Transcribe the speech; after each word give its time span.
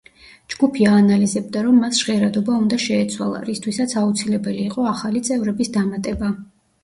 ჯგუფი 0.51 0.85
აანალიზებდა, 0.91 1.61
რომ 1.65 1.75
მას 1.81 1.99
ჟღერადობა 2.05 2.55
უნდა 2.61 2.79
შეეცვალა, 2.85 3.43
რისთვისაც 3.51 3.95
აუცილებელი 4.03 4.65
იყო 4.71 4.87
ახალი 4.95 5.23
წევრების 5.31 5.73
დამატება. 5.77 6.33